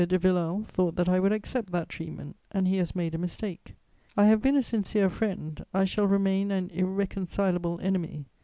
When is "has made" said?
2.77-3.13